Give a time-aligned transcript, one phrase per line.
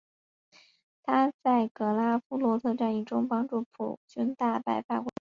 [1.03, 5.09] 他在格拉夫洛特战役中帮助普军大败法国军队。